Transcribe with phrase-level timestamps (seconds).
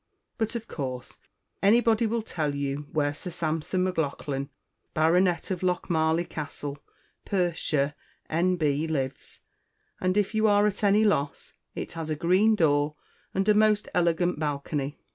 [0.39, 1.19] But, of Course,
[1.61, 4.49] anybody will Tell you where Sir Sampson Maclaughlan,
[4.95, 6.79] Baronet, of Lochmarliie Castle,
[7.23, 7.93] Perthshire,
[8.27, 8.55] N.
[8.55, 9.43] B., lives;
[9.99, 12.95] and, if You are at any Loss, it has a Green door,
[13.35, 14.97] and a most Elegant Balcony.